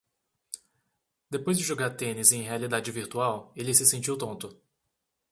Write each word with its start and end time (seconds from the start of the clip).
Depois 1.29 1.55
de 1.59 1.63
jogar 1.63 1.91
tênis 1.91 2.31
em 2.31 2.41
realidade 2.41 2.91
virtual, 2.91 3.51
ele 3.55 3.71
se 3.71 3.85
sentiu 3.85 4.17
tonto. 4.17 4.59